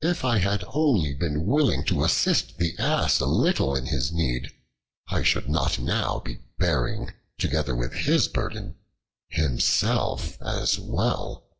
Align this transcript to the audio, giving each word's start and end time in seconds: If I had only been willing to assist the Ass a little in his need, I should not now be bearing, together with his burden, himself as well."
If 0.00 0.24
I 0.24 0.38
had 0.38 0.64
only 0.68 1.12
been 1.12 1.44
willing 1.44 1.84
to 1.88 2.02
assist 2.02 2.56
the 2.56 2.74
Ass 2.78 3.20
a 3.20 3.26
little 3.26 3.76
in 3.76 3.84
his 3.84 4.10
need, 4.10 4.50
I 5.08 5.22
should 5.22 5.46
not 5.46 5.78
now 5.78 6.20
be 6.20 6.36
bearing, 6.56 7.12
together 7.36 7.76
with 7.76 7.92
his 7.92 8.28
burden, 8.28 8.76
himself 9.28 10.40
as 10.40 10.78
well." 10.78 11.50